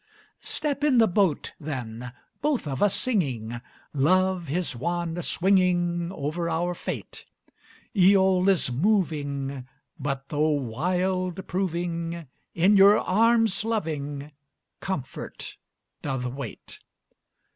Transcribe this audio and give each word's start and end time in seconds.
Step 0.39 0.83
in 0.83 0.97
the 0.97 1.05
boat, 1.07 1.53
then 1.59 2.11
both 2.41 2.67
of 2.67 2.81
us 2.81 2.95
singing, 2.95 3.61
Love 3.93 4.47
his 4.47 4.75
wand 4.75 5.23
swinging 5.23 6.11
Over 6.13 6.49
our 6.49 6.73
fate. 6.73 7.25
Æol 7.95 8.47
is 8.47 8.71
moving, 8.71 9.67
But 9.99 10.29
though 10.29 10.49
wild 10.49 11.45
proving, 11.45 12.25
In 12.55 12.77
your 12.77 12.97
arms 12.97 13.63
loving 13.63 14.31
Comfort 14.79 15.55
doth 16.01 16.25
wait. 16.25 16.79